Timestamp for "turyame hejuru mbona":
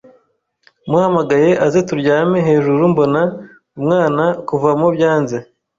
1.87-3.21